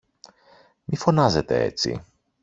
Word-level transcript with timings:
Μη 0.85 0.97
φωνάζετε 0.97 1.63
έτσι! 1.63 2.05